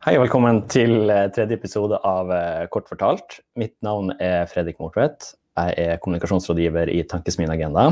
Hei 0.00 0.14
og 0.16 0.22
velkommen 0.22 0.62
til 0.72 1.10
eh, 1.12 1.26
tredje 1.28 1.58
episode 1.58 1.98
av 2.08 2.30
eh, 2.32 2.62
Kort 2.72 2.86
fortalt. 2.88 3.34
Mitt 3.60 3.74
navn 3.84 4.14
er 4.16 4.46
Fredrik 4.48 4.78
Mortvedt. 4.80 5.34
Jeg 5.60 5.74
er 5.76 6.00
kommunikasjonsrådgiver 6.00 6.88
i 6.88 7.02
Tankesmien 7.04 7.52
Agenda. 7.52 7.84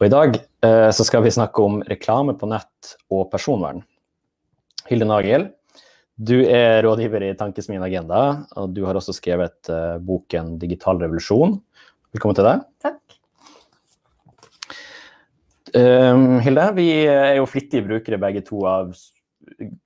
Og 0.00 0.06
I 0.08 0.10
dag 0.10 0.34
eh, 0.34 0.88
så 0.90 1.06
skal 1.06 1.22
vi 1.22 1.30
snakke 1.36 1.62
om 1.62 1.78
reklame 1.86 2.34
på 2.34 2.50
nett 2.50 2.96
og 3.14 3.28
personvern. 3.30 3.84
Hilde 4.90 5.06
Nagel, 5.06 5.46
du 6.18 6.34
er 6.42 6.82
rådgiver 6.82 7.28
i 7.28 7.32
Tankesmien 7.38 7.86
Agenda, 7.86 8.26
og 8.58 8.74
du 8.74 8.82
har 8.82 8.98
også 8.98 9.14
skrevet 9.14 9.70
eh, 9.70 9.96
boken 10.02 10.56
'Digital 10.58 10.98
revolusjon'. 10.98 11.60
Velkommen 12.10 12.42
til 12.42 12.50
deg. 12.50 12.68
Takk. 12.82 13.18
Um, 15.78 16.40
Hilde, 16.42 16.70
vi 16.74 16.92
er 17.06 17.36
jo 17.38 17.46
flittige 17.46 17.86
brukere 17.86 18.18
begge 18.18 18.42
to 18.50 18.66
av 18.66 18.96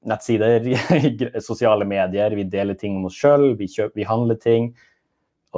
nettsider, 0.08 0.66
sosiale 1.45 1.86
medier, 1.88 2.36
vi 2.36 2.46
deler 2.48 2.78
ting 2.78 2.98
om 2.98 3.09
oss 3.09 3.18
sjøl, 3.18 3.52
vi, 3.59 3.68
vi, 3.95 4.06
handler 4.09 4.40
ting. 4.42 4.72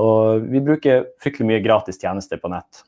Og 0.01 0.47
vi 0.51 0.63
bruker 0.65 1.09
fryktelig 1.23 1.49
mye 1.49 1.65
gratis 1.65 2.01
tjenester 2.01 2.41
på 2.41 2.53
nett. 2.53 2.85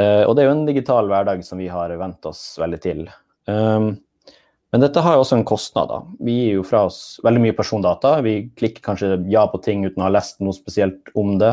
Uh, 0.00 0.24
og 0.24 0.34
det 0.34 0.42
er 0.42 0.48
jo 0.48 0.54
en 0.56 0.68
digital 0.68 1.10
hverdag 1.10 1.44
som 1.44 1.60
vi 1.60 1.68
har 1.70 1.92
vent 2.00 2.30
oss 2.30 2.46
veldig 2.60 2.80
til. 2.82 3.04
Um, 3.50 3.92
men 4.72 4.80
dette 4.80 5.02
har 5.04 5.18
jo 5.18 5.24
også 5.26 5.36
en 5.36 5.48
kostnad. 5.48 5.90
da. 5.90 5.98
Vi 6.24 6.36
gir 6.38 6.54
jo 6.56 6.64
fra 6.64 6.86
oss 6.88 7.20
veldig 7.24 7.42
mye 7.44 7.56
persondata. 7.56 8.14
Vi 8.24 8.36
klikker 8.56 8.84
kanskje 8.86 9.18
ja 9.30 9.44
på 9.52 9.60
ting 9.60 9.84
uten 9.84 10.00
å 10.00 10.06
ha 10.06 10.14
lest 10.14 10.40
noe 10.40 10.56
spesielt 10.56 11.12
om 11.18 11.34
det. 11.42 11.52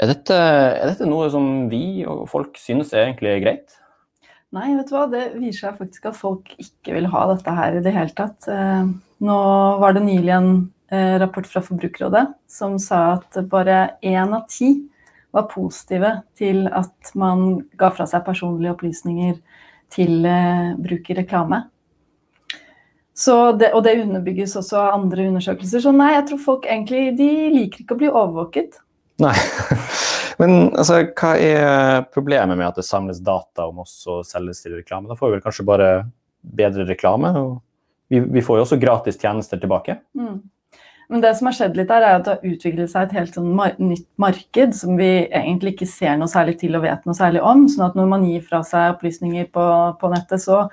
Er 0.00 0.12
dette, 0.14 0.38
er 0.38 0.86
dette 0.88 1.08
noe 1.10 1.26
som 1.32 1.66
vi 1.68 2.06
og 2.08 2.24
folk 2.30 2.56
synes 2.60 2.94
er 2.94 3.08
egentlig 3.08 3.36
greit? 3.42 3.76
Nei, 4.56 4.70
vet 4.78 4.88
du 4.88 4.94
hva, 4.96 5.04
det 5.12 5.24
viser 5.36 5.66
seg 5.66 5.80
faktisk 5.82 6.08
at 6.08 6.16
folk 6.16 6.54
ikke 6.56 6.94
vil 6.96 7.10
ha 7.12 7.26
dette 7.34 7.52
her 7.52 7.76
i 7.76 7.82
det 7.84 7.92
hele 7.92 8.14
tatt. 8.16 8.48
Eh, 8.48 8.86
nå 9.28 9.38
var 9.82 9.96
det 9.96 10.06
nylig 10.06 10.32
en 10.32 10.52
eh, 10.88 11.16
rapport 11.20 11.48
fra 11.48 11.60
Forbrukerrådet 11.64 12.24
som 12.48 12.78
sa 12.80 13.18
at 13.18 13.40
bare 13.50 13.98
én 14.00 14.32
av 14.32 14.46
ti 14.48 14.72
var 15.36 15.50
positive 15.52 16.14
til 16.38 16.64
at 16.72 17.12
man 17.18 17.60
ga 17.76 17.92
fra 17.92 18.08
seg 18.08 18.24
personlige 18.24 18.72
opplysninger 18.72 19.36
til 19.92 20.24
eh, 20.24 20.72
bruk 20.80 21.12
i 21.12 21.18
reklame. 21.20 21.66
Det, 23.18 23.72
og 23.74 23.82
det 23.82 23.98
underbygges 23.98 24.54
også 24.60 24.76
av 24.78 24.92
andre 25.00 25.26
undersøkelser. 25.28 25.82
Så 25.82 25.92
nei, 25.92 26.12
jeg 26.14 26.28
tror 26.28 26.44
folk 26.44 26.68
egentlig 26.70 27.16
de 27.18 27.30
liker 27.50 27.82
ikke 27.82 27.96
å 27.96 28.00
bli 28.04 28.12
overvåket. 28.14 28.78
Nei. 29.20 29.34
Men 30.38 30.70
altså, 30.78 31.00
hva 31.18 31.32
er 31.42 32.04
problemet 32.14 32.58
med 32.58 32.68
at 32.68 32.78
det 32.78 32.86
samles 32.86 33.18
data 33.24 33.66
om 33.66 33.82
oss 33.82 34.00
og 34.06 34.26
selges 34.26 34.62
til 34.62 34.76
reklame? 34.78 35.10
Da 35.10 35.16
får 35.18 35.32
vi 35.32 35.36
vel 35.36 35.42
kanskje 35.46 35.66
bare 35.66 35.88
bedre 36.58 36.86
reklame? 36.86 37.32
Vi, 38.08 38.20
vi, 38.22 38.44
får 38.44 38.60
jo 38.60 38.66
også 38.66 38.78
gratis 38.80 39.18
tjenester 39.20 39.60
tilbake. 39.60 39.98
Mm. 40.16 40.38
Men 41.08 41.24
det 41.24 41.32
som 41.38 41.48
har 41.48 41.56
skjedd 41.56 41.78
litt 41.78 41.88
der, 41.88 42.04
er 42.04 42.18
at 42.18 42.26
det 42.26 42.34
har 42.36 42.52
utviklet 42.52 42.92
seg 42.92 43.08
et 43.08 43.16
helt 43.16 43.36
sånn 43.36 43.48
mar 43.56 43.74
nytt 43.80 44.06
marked 44.20 44.76
som 44.76 44.98
vi 45.00 45.10
egentlig 45.24 45.74
ikke 45.74 45.88
ser 45.88 46.18
noe 46.20 46.28
særlig 46.30 46.58
til 46.60 46.76
og 46.76 46.84
vet 46.84 47.08
noe 47.08 47.16
særlig 47.16 47.42
om. 47.42 47.64
sånn 47.72 47.86
at 47.88 47.96
når 47.98 48.10
man 48.10 48.26
gir 48.28 48.44
fra 48.44 48.60
seg 48.66 48.94
opplysninger 48.94 49.48
på, 49.54 49.64
på 50.00 50.12
nettet, 50.12 50.44
så 50.44 50.66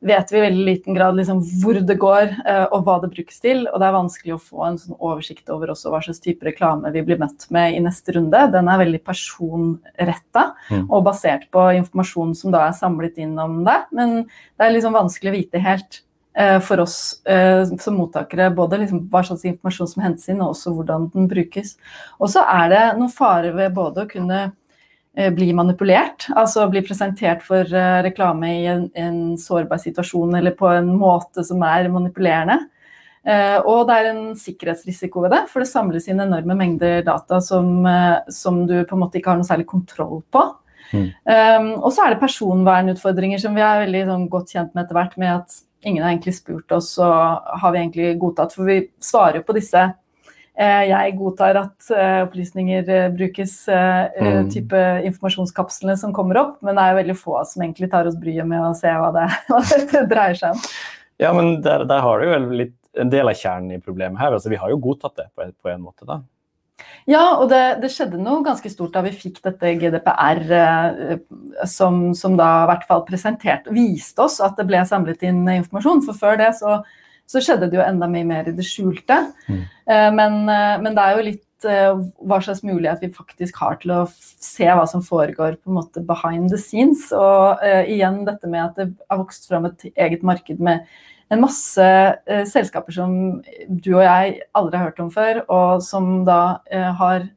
vet 0.00 0.32
vi 0.32 0.38
i 0.38 0.40
veldig 0.40 0.64
liten 0.64 0.94
grad 0.94 1.16
liksom 1.16 1.40
hvor 1.60 1.76
det 1.84 1.96
går 2.00 2.32
uh, 2.46 2.66
og 2.72 2.84
hva 2.86 2.96
det 3.02 3.10
brukes 3.12 3.40
til. 3.42 3.62
Og 3.68 3.80
det 3.80 3.88
er 3.88 3.96
vanskelig 3.96 4.34
å 4.36 4.42
få 4.42 4.66
en 4.66 4.78
sånn 4.80 4.98
oversikt 4.98 5.50
over 5.52 5.72
hva 5.72 6.00
slags 6.02 6.22
type 6.24 6.46
reklame 6.46 6.92
vi 6.94 7.04
blir 7.06 7.20
møtt 7.20 7.46
med 7.52 7.76
i 7.76 7.82
neste 7.84 8.16
runde. 8.16 8.44
Den 8.54 8.70
er 8.72 8.80
veldig 8.80 9.02
personretta 9.06 10.46
mm. 10.70 10.86
og 10.88 11.04
basert 11.08 11.48
på 11.52 11.66
informasjon 11.80 12.36
som 12.38 12.54
da 12.54 12.66
er 12.68 12.78
samlet 12.78 13.20
inn 13.20 13.36
om 13.40 13.60
det. 13.66 13.80
Men 13.96 14.22
det 14.24 14.66
er 14.66 14.76
liksom 14.76 14.96
vanskelig 14.96 15.32
å 15.32 15.36
vite 15.36 15.64
helt 15.64 16.00
uh, 16.38 16.56
for 16.64 16.86
oss 16.86 17.00
uh, 17.28 17.66
som 17.76 18.00
mottakere 18.00 18.48
både 18.56 18.80
liksom 18.84 19.04
hva 19.12 19.24
slags 19.26 19.44
informasjon 19.44 19.92
som 19.92 20.06
hentes 20.06 20.32
inn, 20.32 20.40
og 20.40 20.54
også 20.54 20.72
hvordan 20.78 21.10
den 21.12 21.28
brukes. 21.30 21.76
Og 22.18 22.32
så 22.32 22.46
er 22.48 22.72
det 22.72 22.86
noen 22.96 23.12
farer 23.12 23.52
ved 23.58 23.76
både 23.76 24.06
å 24.06 24.10
kunne 24.10 24.48
Eh, 24.48 24.50
bli 25.10 25.50
manipulert, 25.56 26.28
altså 26.38 26.68
bli 26.70 26.82
presentert 26.86 27.42
for 27.42 27.66
eh, 27.66 28.02
reklame 28.06 28.50
i 28.60 28.66
en, 28.70 28.84
en, 28.94 29.16
sårbar 29.40 29.80
situasjon 29.82 30.36
eller 30.38 30.54
på 30.58 30.68
en 30.70 30.92
måte 30.98 31.44
som 31.46 31.62
er 31.66 31.90
manipulerende. 31.90 32.60
Eh, 33.26 33.58
og 33.58 33.88
det 33.88 33.96
er 33.96 34.10
en 34.12 34.22
sikkerhetsrisiko 34.38 35.24
ved 35.24 35.34
det, 35.34 35.42
for 35.50 35.64
det 35.64 35.70
samles 35.72 36.06
inn 36.08 36.22
enorme 36.22 36.54
mengder 36.56 37.02
data 37.06 37.40
som, 37.44 37.82
som 38.32 38.62
du 38.70 38.78
på 38.84 38.96
en 38.96 39.02
måte 39.02 39.20
ikke 39.20 39.34
har 39.34 39.40
noe 39.40 39.48
særlig 39.48 39.66
kontroll 39.70 40.22
på. 40.32 40.46
Mm. 40.90 41.04
Um, 41.22 41.66
og 41.76 41.92
så 41.94 42.02
er 42.02 42.14
det 42.14 42.22
personvernutfordringer 42.22 43.38
som 43.38 43.54
vi 43.54 43.62
er 43.62 43.84
veldig 43.84 44.00
sånn, 44.08 44.24
godt 44.32 44.54
kjent 44.56 44.72
med 44.74 44.82
etter 44.82 44.96
hvert, 44.98 45.12
med 45.22 45.34
at 45.36 45.58
ingen 45.86 46.02
har 46.02 46.14
egentlig 46.14 46.34
spurt 46.34 46.72
oss, 46.74 46.96
og 46.98 47.52
har 47.62 47.74
vi 47.74 47.82
egentlig 47.82 48.08
godtatt. 48.18 48.56
For 48.56 48.66
vi 48.66 48.80
svarer 49.04 49.44
på 49.46 49.54
disse 49.54 49.84
Eh, 49.84 50.09
jeg 50.60 51.14
godtar 51.16 51.56
at 51.56 51.92
eh, 51.94 52.18
opplysninger 52.26 52.88
eh, 52.92 53.06
brukes, 53.14 53.54
mm. 53.70 54.50
type 54.52 54.80
informasjonskapslene 55.08 55.96
som 55.96 56.12
kommer 56.16 56.40
opp, 56.40 56.58
men 56.64 56.76
det 56.76 56.82
er 56.82 56.92
jo 56.92 56.98
veldig 57.00 57.16
få 57.20 57.38
som 57.48 57.64
egentlig 57.64 57.90
tar 57.92 58.10
oss 58.10 58.18
bryet 58.20 58.48
med 58.48 58.60
å 58.66 58.74
se 58.76 58.92
hva, 58.92 59.08
det, 59.16 59.28
hva 59.48 59.62
det 59.64 60.02
dreier 60.10 60.36
seg 60.36 60.58
om. 60.58 60.66
Ja, 61.20 61.32
men 61.36 61.58
der, 61.64 61.86
der 61.88 62.04
har 62.04 62.20
du 62.20 62.28
jo 62.28 62.42
litt, 62.64 62.76
en 62.98 63.12
del 63.12 63.30
av 63.30 63.38
kjernen 63.38 63.76
i 63.76 63.80
problemet 63.80 64.18
her. 64.20 64.34
altså 64.34 64.50
Vi 64.50 64.58
har 64.58 64.72
jo 64.72 64.80
godtatt 64.82 65.16
det 65.20 65.28
på 65.32 65.44
en, 65.44 65.52
på 65.54 65.70
en 65.70 65.82
måte, 65.84 66.04
da. 66.08 66.20
Ja, 67.08 67.36
og 67.36 67.50
det, 67.52 67.80
det, 67.82 67.90
skjedde 67.92 68.18
noe 68.20 68.42
ganske 68.44 68.70
stort 68.72 68.94
da 68.96 69.02
vi 69.04 69.12
fikk 69.14 69.38
dette 69.44 69.74
GDPR, 69.78 70.40
som, 71.68 72.10
som 72.16 72.38
da 72.40 72.48
i 72.64 72.70
hvert 72.70 72.86
fall 72.88 73.04
presenterte, 73.06 73.72
viste 73.72 74.24
oss 74.24 74.40
at 74.42 74.56
det 74.58 74.66
ble 74.68 74.80
samlet 74.88 75.22
inn 75.28 75.44
informasjon. 75.44 76.02
For 76.08 76.18
før 76.18 76.40
det 76.40 76.50
så 76.58 76.80
så 77.30 77.42
skjedde 77.44 77.68
det 77.70 77.78
jo 77.78 77.84
enda 77.84 78.08
mye 78.10 78.26
mer 78.26 78.48
i 78.50 78.56
det 78.56 78.66
skjulte. 78.66 79.20
Mm. 79.46 79.62
Eh, 79.62 80.08
men, 80.16 80.40
eh, 80.50 80.74
men, 80.82 80.96
det 80.96 81.04
er 81.04 81.16
jo 81.16 81.26
litt 81.28 81.68
eh, 81.68 82.00
hva 82.26 82.40
slags 82.42 82.64
mulighet 82.66 83.04
vi 83.04 83.12
faktisk 83.14 83.60
har 83.62 83.78
til 83.82 83.94
å 83.94 84.00
se 84.16 84.66
hva 84.66 84.86
som 84.90 85.04
foregår 85.06 85.60
på 85.60 85.70
en 85.70 85.78
måte 85.78 86.02
behind 86.06 86.50
the 86.50 86.58
scenes. 86.58 87.06
Og 87.14 87.62
uh, 87.62 87.84
igjen 87.86 88.24
dette 88.26 88.50
med 88.50 88.64
at 88.64 88.80
det 88.80 88.90
har 89.06 89.22
vokst 89.22 89.46
fram 89.50 89.68
et 89.70 89.86
eget 89.92 90.26
marked 90.26 90.62
med 90.62 90.82
en 91.30 91.44
masse 91.44 91.86
uh, 91.86 92.44
selskaper 92.50 92.96
som 92.96 93.14
du 93.68 93.92
og 93.92 94.02
jeg 94.02 94.40
aldri 94.58 94.80
har 94.80 94.90
hørt 94.90 95.02
om 95.04 95.14
før, 95.14 95.44
og 95.46 95.84
som 95.86 96.24
da 96.26 96.42
uh, 96.72 96.90
har 96.98 97.28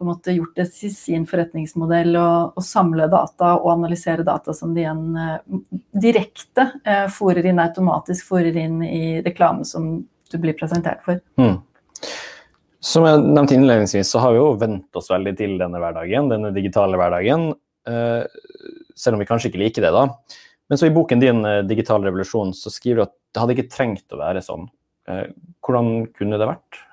på 0.00 0.04
en 0.04 0.08
måte 0.14 0.32
gjort 0.32 0.56
det 0.56 0.64
til 0.72 0.92
sin 0.96 1.26
forretningsmodell 1.28 2.14
å 2.16 2.62
samle 2.64 3.04
data 3.12 3.50
og 3.58 3.66
analysere 3.74 4.24
data 4.24 4.54
som 4.56 4.70
de 4.72 4.80
igjen 4.80 5.02
uh, 5.12 5.58
direkte 5.92 6.64
eh, 6.88 7.04
fòrer 7.12 7.44
inn 7.50 7.60
automatisk 7.60 8.30
fòrer 8.30 8.56
inn 8.62 8.78
i 8.86 9.18
reklame 9.20 9.66
som 9.68 9.90
du 10.00 10.38
blir 10.40 10.56
presentert 10.56 11.02
for. 11.04 11.20
Mm. 11.36 11.58
Som 12.80 13.04
jeg 13.04 13.20
nevnte 13.26 13.58
innledningsvis, 13.58 14.08
så 14.08 14.22
har 14.24 14.32
vi 14.32 14.40
jo 14.40 14.54
vent 14.62 14.96
oss 14.96 15.12
veldig 15.12 15.34
til 15.36 15.58
denne 15.60 15.82
hverdagen, 15.84 16.32
denne 16.32 16.54
digitale 16.56 16.96
hverdagen. 16.96 17.50
Uh, 17.84 18.24
selv 18.96 19.18
om 19.18 19.20
vi 19.20 19.28
kanskje 19.28 19.52
ikke 19.52 19.60
liker 19.66 19.84
det, 19.84 19.92
da. 19.92 20.06
Men 20.72 20.80
så 20.80 20.88
i 20.88 20.94
boken 20.96 21.20
din 21.20 21.44
'Digital 21.68 22.08
revolusjon' 22.08 22.54
så 22.56 22.72
skriver 22.72 23.02
du 23.02 23.04
at 23.04 23.14
det 23.34 23.44
hadde 23.44 23.58
ikke 23.58 23.76
trengt 23.76 24.16
å 24.16 24.22
være 24.22 24.40
sånn. 24.40 24.68
Hvordan 25.66 26.06
kunne 26.14 26.38
det 26.40 26.46
vært? 26.46 26.84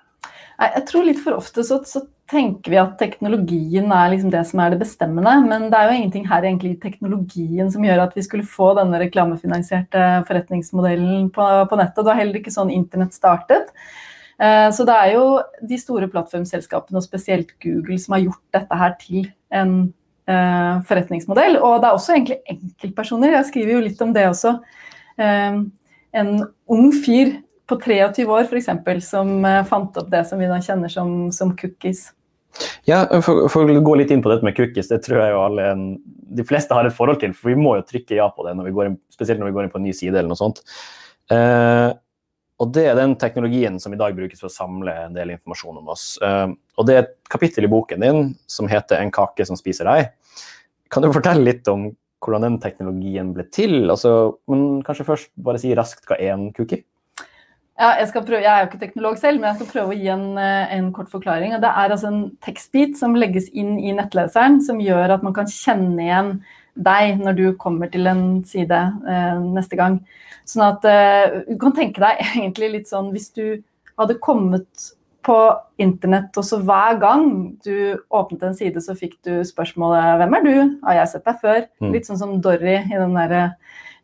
Jeg 0.57 0.85
tror 0.89 1.05
litt 1.05 1.19
for 1.21 1.37
ofte 1.37 1.63
så, 1.63 1.77
så 1.85 2.01
tenker 2.27 2.73
vi 2.73 2.79
at 2.81 2.97
teknologien 2.99 3.91
er 3.93 4.09
liksom 4.11 4.31
det 4.33 4.41
som 4.49 4.59
er 4.59 4.73
det 4.73 4.81
bestemmende. 4.81 5.33
Men 5.47 5.69
det 5.71 5.79
er 5.79 5.87
jo 5.87 5.99
ingenting 5.99 6.25
her 6.27 6.43
egentlig 6.43 6.73
i 6.75 6.81
teknologien 6.81 7.71
som 7.71 7.85
gjør 7.85 8.03
at 8.03 8.17
vi 8.17 8.25
skulle 8.25 8.47
få 8.47 8.73
denne 8.77 8.99
reklamefinansierte 9.01 10.03
forretningsmodellen 10.27 11.29
på, 11.35 11.47
på 11.71 11.79
nettet. 11.79 12.01
Det 12.01 12.09
var 12.09 12.19
heller 12.19 12.41
ikke 12.41 12.53
sånn 12.53 12.73
internett 12.73 13.15
startet. 13.15 13.71
Eh, 14.37 14.67
så 14.75 14.85
det 14.87 14.97
er 14.97 15.13
jo 15.15 15.23
de 15.71 15.79
store 15.81 16.09
plattformselskapene, 16.11 16.99
og 16.99 17.07
spesielt 17.07 17.55
Google, 17.63 17.97
som 18.01 18.17
har 18.17 18.25
gjort 18.27 18.43
dette 18.59 18.81
her 18.83 18.99
til 19.01 19.31
en 19.55 19.73
uh, 20.27 20.83
forretningsmodell. 20.87 21.57
Og 21.63 21.79
det 21.79 21.87
er 21.87 21.95
også 21.95 22.17
egentlig 22.17 22.41
enkeltpersoner. 22.51 23.37
Jeg 23.37 23.49
skriver 23.53 23.77
jo 23.77 23.83
litt 23.87 24.01
om 24.03 24.11
det 24.13 24.27
også. 24.27 24.57
Uh, 25.17 25.63
en 26.17 26.31
ung 26.67 26.89
fyr 26.91 27.37
på 27.67 27.79
23 27.83 28.25
år 28.31 28.47
f.eks. 28.47 28.69
som 29.07 29.33
uh, 29.45 29.63
fant 29.67 29.97
opp 29.99 30.11
det 30.11 30.23
som 30.29 30.39
vi 30.39 30.49
da 30.49 30.59
kjenner 30.63 30.91
som, 30.91 31.31
som 31.35 31.55
cookies. 31.57 32.07
Ja, 32.87 33.03
for, 33.21 33.47
å 33.47 33.81
gå 33.83 33.95
litt 33.99 34.11
inn 34.13 34.23
på 34.23 34.31
dette 34.31 34.45
med 34.45 34.55
cookies, 34.57 34.89
det 34.89 35.01
tror 35.05 35.21
jeg 35.21 35.33
jo 35.33 35.43
alle 35.43 35.67
de 36.37 36.45
fleste 36.47 36.75
har 36.75 36.87
et 36.87 36.95
forhold 36.95 37.21
til. 37.21 37.35
For 37.37 37.51
vi 37.51 37.59
må 37.59 37.75
jo 37.77 37.85
trykke 37.87 38.17
ja 38.17 38.27
på 38.33 38.45
det, 38.47 38.55
når 38.57 38.71
inn, 38.87 38.99
spesielt 39.13 39.41
når 39.41 39.51
vi 39.51 39.57
går 39.57 39.67
inn 39.67 39.73
på 39.73 39.81
en 39.81 39.87
ny 39.87 39.93
side 39.95 40.15
eller 40.15 40.31
noe 40.31 40.39
sånt. 40.39 40.63
Eh, 41.33 41.91
og 42.57 42.71
det 42.73 42.87
er 42.89 42.97
den 42.97 43.13
teknologien 43.21 43.77
som 43.81 43.93
i 43.93 43.99
dag 43.99 44.15
brukes 44.17 44.41
for 44.41 44.49
å 44.49 44.53
samle 44.53 44.95
en 45.03 45.17
del 45.17 45.35
informasjon 45.35 45.77
om 45.83 45.93
oss. 45.93 46.07
Eh, 46.23 46.47
og 46.79 46.89
det 46.89 46.95
er 46.95 47.03
et 47.03 47.15
kapittel 47.29 47.67
i 47.67 47.71
boken 47.71 48.01
din 48.01 48.35
som 48.49 48.69
heter 48.71 48.97
'En 48.97 49.11
kake 49.11 49.45
som 49.45 49.59
spiser 49.59 49.85
deg'. 49.85 50.09
Kan 50.89 51.03
du 51.03 51.11
fortelle 51.13 51.43
litt 51.43 51.67
om 51.67 51.95
hvordan 52.23 52.41
den 52.41 52.59
teknologien 52.59 53.33
ble 53.33 53.43
til? 53.51 53.91
Altså, 53.91 54.37
men 54.47 54.81
kanskje 54.81 55.05
først 55.05 55.29
bare 55.37 55.59
si 55.59 55.75
raskt 55.75 56.07
hva 56.07 56.17
er 56.19 56.33
en 56.33 56.51
cookie? 56.53 56.83
Ja, 57.77 57.91
jeg, 57.99 58.09
prøve, 58.25 58.41
jeg, 58.41 58.49
er 58.49 58.63
jo 58.63 58.67
ikke 58.71 58.79
teknolog 58.81 59.17
selv, 59.21 59.37
men 59.37 59.51
jeg 59.51 59.59
skal 59.59 59.67
prøve 59.69 59.93
å 59.93 59.97
gi 59.97 60.07
en, 60.09 60.29
eh, 60.41 60.71
en 60.73 60.87
kort 60.95 61.11
forklaring. 61.13 61.53
Det 61.61 61.69
er 61.69 61.93
altså 61.93 62.09
en 62.09 62.23
tekstbit 62.41 62.97
som 62.97 63.13
legges 63.13 63.51
inn 63.53 63.75
i 63.77 63.93
nettleseren, 63.93 64.57
som 64.65 64.81
gjør 64.81 65.13
at 65.13 65.25
man 65.25 65.35
kan 65.35 65.49
kjenne 65.51 66.01
igjen 66.01 66.31
deg 66.73 67.21
når 67.21 67.37
du 67.37 67.45
kommer 67.61 67.89
til 67.93 68.09
en 68.09 68.23
side 68.49 68.81
eh, 68.81 69.39
neste 69.45 69.77
gang. 69.77 69.99
Sånn 70.49 70.65
at 70.65 70.89
eh, 70.89 71.41
du 71.51 71.57
kan 71.61 71.75
tenke 71.77 72.01
deg 72.01 72.23
egentlig 72.39 72.71
litt 72.73 72.89
sånn 72.89 73.11
hvis 73.13 73.29
du 73.37 73.59
hadde 73.97 74.17
kommet 74.25 74.89
på 75.27 75.37
internett, 75.83 76.31
og 76.39 76.45
så 76.47 76.57
hver 76.63 76.97
gang 77.01 77.25
du 77.65 77.99
åpnet 78.15 78.45
en 78.47 78.55
side, 78.57 78.81
så 78.81 78.95
fikk 78.97 79.17
du 79.27 79.43
spørsmålet 79.45 80.17
'Hvem 80.17 80.35
er 80.37 80.45
du? 80.45 80.55
Har 80.87 81.01
jeg 81.01 81.09
sett 81.13 81.25
deg 81.25 81.41
før?' 81.43 81.65
Mm. 81.81 81.91
Litt 81.93 82.07
sånn 82.07 82.21
som 82.21 82.37
Dory 82.41 82.77
i 82.79 82.97
den 82.97 83.13
derre 83.13 83.43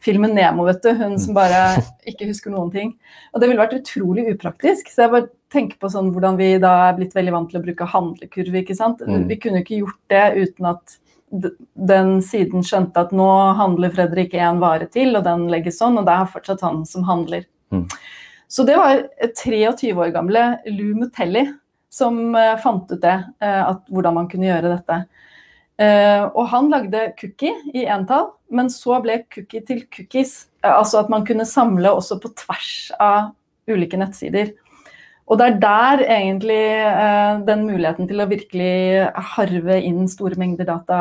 filmen 0.04 0.36
Nemo, 0.36 0.66
vet 0.68 0.84
du. 0.84 0.92
Hun 1.00 1.16
som 1.22 1.38
bare 1.38 1.62
ikke 2.10 2.28
husker 2.30 2.54
noen 2.54 2.72
ting. 2.74 2.94
Og 3.34 3.42
det 3.42 3.50
ville 3.50 3.64
vært 3.64 3.78
utrolig 3.80 4.28
upraktisk. 4.34 4.92
Så 4.92 5.06
jeg 5.06 5.14
bare 5.14 5.30
tenker 5.54 5.80
på 5.80 5.92
sånn 5.94 6.12
hvordan 6.14 6.38
vi 6.40 6.56
da 6.62 6.74
er 6.90 6.98
blitt 6.98 7.16
veldig 7.16 7.36
vant 7.36 7.52
til 7.52 7.62
å 7.62 7.64
bruke 7.64 7.88
handlekurve, 7.94 8.64
ikke 8.64 8.78
sant. 8.78 9.04
Mm. 9.06 9.28
Vi 9.30 9.40
kunne 9.42 9.64
ikke 9.64 9.82
gjort 9.84 10.02
det 10.14 10.26
uten 10.42 10.70
at 10.74 11.00
den 11.34 12.20
siden 12.22 12.66
skjønte 12.66 13.08
at 13.08 13.14
nå 13.16 13.30
handler 13.58 13.94
Fredrik 13.94 14.36
én 14.38 14.60
vare 14.62 14.86
til, 14.94 15.16
og 15.18 15.26
den 15.26 15.48
legges 15.50 15.80
sånn, 15.82 15.98
og 15.98 16.06
det 16.06 16.14
er 16.14 16.30
fortsatt 16.30 16.62
han 16.66 16.84
som 16.90 17.06
handler. 17.08 17.48
Mm. 17.74 17.88
Så 18.54 18.66
det 18.68 18.78
var 18.78 19.02
23 19.24 19.96
år 19.98 20.14
gamle 20.14 20.44
Lou 20.70 20.94
Mutelli 21.00 21.48
som 21.94 22.36
eh, 22.36 22.56
fant 22.62 22.90
ut 22.92 23.02
det, 23.02 23.16
eh, 23.42 23.62
at, 23.66 23.82
hvordan 23.90 24.18
man 24.20 24.30
kunne 24.30 24.50
gjøre 24.50 24.76
dette. 24.76 25.00
Eh, 25.84 26.24
og 26.32 26.50
han 26.54 26.70
lagde 26.72 27.08
cookie 27.20 27.54
i 27.76 27.86
entall, 27.90 28.32
men 28.54 28.70
så 28.72 29.00
ble 29.04 29.22
cookie 29.34 29.64
til 29.68 29.86
cookies. 29.94 30.36
Eh, 30.64 30.72
altså 30.72 31.02
at 31.04 31.12
man 31.12 31.26
kunne 31.28 31.48
samle 31.50 31.92
også 31.92 32.20
på 32.24 32.32
tvers 32.44 32.74
av 33.04 33.34
ulike 33.72 34.00
nettsider. 34.00 34.54
Og 35.32 35.40
det 35.40 35.46
er 35.48 35.60
der 35.64 36.04
egentlig 36.18 36.60
eh, 36.84 37.40
den 37.48 37.64
muligheten 37.70 38.10
til 38.10 38.22
å 38.22 38.30
virkelig 38.30 39.08
harve 39.36 39.80
inn 39.80 40.04
store 40.12 40.40
mengder 40.40 40.68
data 40.68 41.00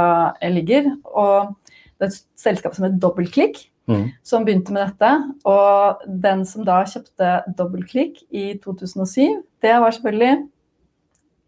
ligger. 0.53 0.93
Og 1.11 1.53
det 1.99 2.09
er 2.09 2.13
et 2.13 2.23
selskap 2.41 2.75
som 2.77 2.89
heter 2.89 3.03
Dobbeltklikk, 3.03 3.69
Mm. 3.91 4.13
som 4.23 4.45
begynte 4.47 4.71
med 4.71 4.93
dette. 4.93 5.09
Og 5.45 6.05
den 6.23 6.45
som 6.47 6.63
da 6.65 6.85
kjøpte 6.87 7.33
Dobbeltklikk 7.59 8.21
i 8.31 8.53
2007, 8.63 9.43
det 9.59 9.75
var 9.83 9.91
selvfølgelig 9.91 10.49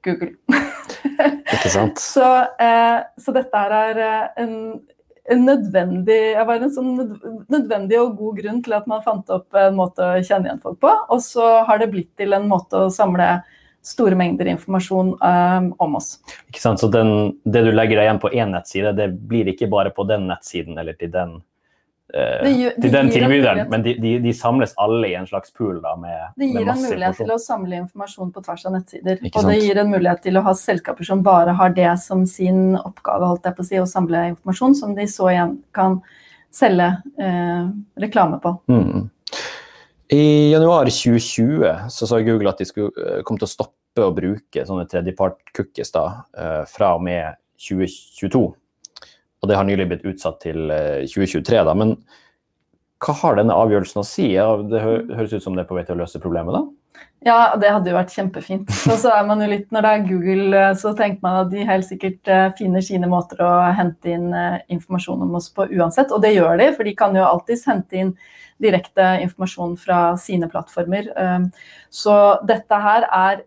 Google. 0.03 0.35
Ikke 1.25 1.73
sant? 1.73 2.03
Så, 2.15 2.27
eh, 2.61 2.99
så 3.21 3.35
dette 3.37 3.63
er 3.81 4.01
eh, 4.05 4.45
en, 4.45 4.55
en 5.33 5.45
nødvendig 5.49 6.21
var 6.47 6.63
en 6.63 6.73
sånn 6.75 6.95
nødvendig 7.53 7.99
og 8.01 8.17
god 8.19 8.41
grunn 8.43 8.63
til 8.65 8.77
at 8.77 8.89
man 8.91 9.05
fant 9.05 9.31
opp 9.35 9.57
en 9.59 9.77
måte 9.79 10.05
å 10.05 10.23
kjenne 10.23 10.51
igjen 10.51 10.63
folk 10.63 10.81
på. 10.85 10.93
Og 11.15 11.23
så 11.25 11.51
har 11.69 11.81
det 11.81 11.93
blitt 11.95 12.13
til 12.21 12.37
en 12.37 12.49
måte 12.51 12.87
å 12.87 12.93
samle 12.93 13.39
store 13.85 14.17
mengder 14.17 14.49
informasjon 14.49 15.13
eh, 15.23 15.71
om 15.85 15.97
oss. 15.99 16.17
Ikke 16.49 16.63
sant? 16.63 16.81
Så 16.81 16.89
den, 16.93 17.35
det 17.45 17.65
du 17.67 17.73
legger 17.73 18.01
deg 18.01 18.09
igjen 18.09 18.23
på 18.23 18.33
én 18.33 18.55
nettside, 18.55 18.95
det 18.97 19.11
blir 19.29 19.51
ikke 19.53 19.69
bare 19.73 19.93
på 19.95 20.07
den 20.09 20.29
nettsiden 20.31 20.79
eller 20.81 20.97
til 20.99 21.13
den, 21.13 21.37
eh, 21.37 21.45
Det 22.15 22.51
gjør- 22.55 22.75
det 22.77 22.83
til 22.83 22.93
den 22.95 23.09
tilbyderen, 23.11 23.69
men 23.71 23.83
de, 23.83 23.95
de, 23.99 24.13
de 24.23 24.33
samles 24.33 24.75
alle 24.79 25.09
i 25.09 25.15
en 25.19 25.27
slags 25.27 25.51
pool 25.51 25.81
da, 25.83 25.97
med, 25.99 26.29
Det 26.39 26.47
gir 26.47 26.69
en 26.71 26.83
mulighet 26.85 27.17
til 27.19 27.33
å 27.35 27.39
samle 27.43 27.81
informasjon 27.83 28.31
på 28.35 28.43
tvers 28.45 28.67
av 28.67 28.77
nettsider. 28.77 29.19
Ikke 29.19 29.41
Og 29.41 29.49
det 29.51 29.57
gir 29.65 29.81
en 29.83 29.91
mulighet 29.91 30.23
til 30.23 30.39
å 30.39 30.45
ha 30.47 30.55
selskaper 30.55 31.09
som 31.09 31.25
bare 31.27 31.57
har 31.59 31.75
det 31.75 31.91
som 32.05 32.23
sin 32.31 32.77
oppgave, 32.79 33.27
holdt 33.33 33.49
jeg 33.49 33.57
på 33.57 33.67
å 33.67 33.69
si, 33.71 33.81
å 33.83 33.89
samle 33.91 34.29
informasjon, 34.35 34.79
som 34.79 34.95
de 34.95 35.09
så 35.11 35.33
igjen 35.33 35.57
kan 35.75 35.99
selge 36.55 36.87
eh, 37.19 37.67
reklame 37.99 38.39
på. 38.43 38.55
Mm. 38.71 39.09
I 40.15 40.53
januar 40.53 40.87
2020 40.87 41.89
så 41.91 42.07
sa 42.07 42.21
Google 42.23 42.53
at 42.53 42.61
de 42.63 42.69
skulle, 42.69 42.93
eh, 42.95 43.23
kom 43.27 43.41
til 43.41 43.49
å 43.49 43.51
stoppe 43.51 44.05
å 44.05 44.15
bruke 44.15 44.67
sånne 44.67 44.87
tredjepart-cookies 44.91 45.95
eh, 45.99 46.61
fra 46.71 46.95
og 46.95 47.03
med 47.03 47.41
2022. 47.59 48.45
Og 49.45 49.51
det 49.51 49.59
har 49.61 49.67
nylig 49.69 49.91
blitt 49.91 50.07
utsatt 50.09 50.41
til 50.43 50.73
eh, 50.73 51.05
2023. 51.05 51.61
Da. 51.69 51.77
Men 51.77 51.99
hva 53.05 53.15
har 53.21 53.37
denne 53.37 53.57
avgjørelsen 53.61 54.01
å 54.01 54.07
si? 54.09 54.31
Det 54.71 54.81
høres 54.81 55.35
ut 55.37 55.45
som 55.45 55.57
det 55.57 55.67
er 55.67 55.69
på 55.69 55.77
vei 55.77 55.85
til 55.85 55.99
å 55.99 56.03
løse 56.05 56.23
problemet, 56.23 56.57
da? 56.57 56.65
Ja, 57.25 57.55
det 57.57 57.71
hadde 57.73 57.89
jo 57.89 57.97
vært 57.97 58.13
kjempefint. 58.13 58.69
Og 58.93 58.99
så 59.01 59.13
er 59.15 59.25
man 59.29 59.41
jo 59.41 59.49
litt, 59.49 59.67
når 59.73 59.87
det 59.87 59.93
er 59.93 60.07
Google, 60.11 60.47
eh, 60.61 60.75
så 60.81 60.93
tenker 60.97 61.25
man 61.25 61.41
at 61.41 61.51
de 61.53 61.65
helt 61.65 61.89
sikkert 61.89 62.31
eh, 62.31 62.47
finner 62.59 62.85
sine 62.85 63.09
måter 63.11 63.41
å 63.45 63.51
hente 63.77 64.13
inn 64.13 64.29
eh, 64.37 64.61
informasjon 64.77 65.25
om 65.25 65.37
oss 65.41 65.49
på 65.55 65.67
uansett. 65.73 66.13
Og 66.13 66.21
det 66.25 66.35
gjør 66.35 66.61
de, 66.61 66.71
for 66.77 66.89
de 66.89 66.97
kan 66.99 67.17
jo 67.17 67.25
alltids 67.25 67.65
hente 67.71 68.01
inn 68.01 68.15
direkte 68.63 69.07
informasjon 69.25 69.75
fra 69.81 70.01
sine 70.21 70.47
plattformer. 70.49 71.09
Så 71.93 72.15
dette 72.47 72.77
her 72.85 73.03
er, 73.09 73.41